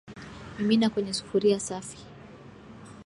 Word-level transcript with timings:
mimina 0.59 0.89
kwenye 0.89 1.13
sufuria 1.13 1.59
safi 1.59 1.97